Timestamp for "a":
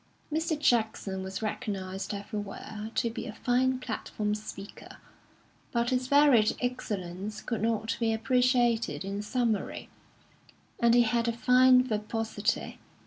3.27-3.33, 9.19-9.21, 11.27-11.31